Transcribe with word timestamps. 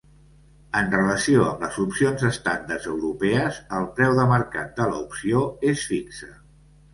En 0.77 0.87
relació 0.93 1.43
amb 1.49 1.65
les 1.65 1.77
opcions 1.83 2.25
estàndard 2.29 2.87
europees, 2.93 3.59
el 3.81 3.85
preu 4.01 4.17
de 4.21 4.27
mercat 4.33 4.73
de 4.81 4.89
la 4.95 5.05
opció 5.05 5.45
és 5.75 5.85
fixe. 5.93 6.33